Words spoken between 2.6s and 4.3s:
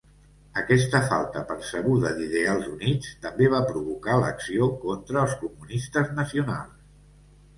units, també va provocar